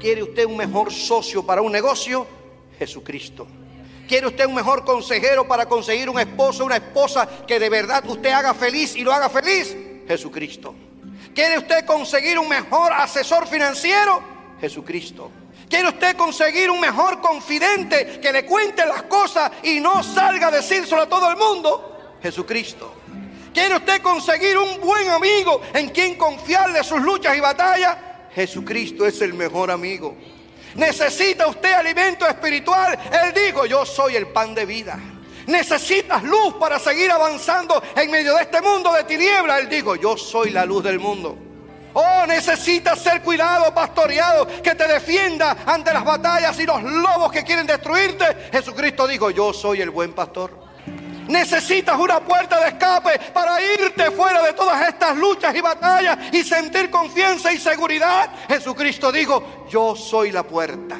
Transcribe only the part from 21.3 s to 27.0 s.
el mundo? Jesucristo. ¿Quiere usted conseguir un buen amigo en quien confiarle sus